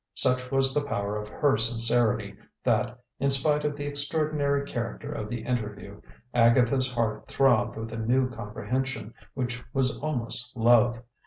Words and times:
Such 0.15 0.49
was 0.49 0.73
the 0.73 0.83
power 0.83 1.15
of 1.15 1.27
her 1.27 1.57
sincerity, 1.57 2.33
that, 2.63 2.97
in 3.19 3.29
spite 3.29 3.63
of 3.63 3.75
the 3.75 3.85
extraordinary 3.85 4.65
character 4.65 5.11
of 5.13 5.29
the 5.29 5.43
interview, 5.43 6.01
Agatha's 6.33 6.89
heart 6.91 7.27
throbbed 7.27 7.77
with 7.77 7.93
a 7.93 7.97
new 7.99 8.27
comprehension 8.27 9.13
which 9.35 9.63
was 9.75 9.99
almost 9.99 10.57
love. 10.57 11.03